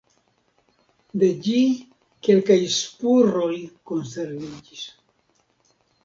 De 1.23 1.27
ĝi 1.47 1.57
kelkaj 2.27 2.57
spuroj 2.77 3.51
konserviĝis. 3.91 4.87